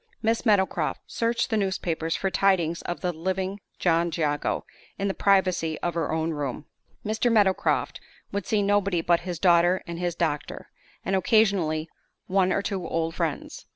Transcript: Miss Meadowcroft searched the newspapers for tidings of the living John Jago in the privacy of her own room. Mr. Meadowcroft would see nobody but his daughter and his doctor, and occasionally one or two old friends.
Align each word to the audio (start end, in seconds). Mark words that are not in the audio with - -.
Miss 0.23 0.47
Meadowcroft 0.47 1.01
searched 1.05 1.51
the 1.51 1.57
newspapers 1.57 2.15
for 2.15 2.31
tidings 2.31 2.81
of 2.81 3.01
the 3.01 3.13
living 3.13 3.59
John 3.77 4.09
Jago 4.11 4.65
in 4.97 5.07
the 5.07 5.13
privacy 5.13 5.77
of 5.81 5.93
her 5.93 6.11
own 6.11 6.31
room. 6.31 6.65
Mr. 7.05 7.31
Meadowcroft 7.31 8.01
would 8.31 8.47
see 8.47 8.63
nobody 8.63 9.01
but 9.01 9.19
his 9.19 9.37
daughter 9.37 9.83
and 9.85 9.99
his 9.99 10.15
doctor, 10.15 10.71
and 11.05 11.15
occasionally 11.15 11.87
one 12.25 12.51
or 12.51 12.63
two 12.63 12.83
old 12.87 13.13
friends. 13.13 13.67